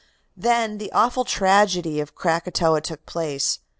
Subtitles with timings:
[0.35, 3.59] Then the awful tragedy of Krakatoa took place.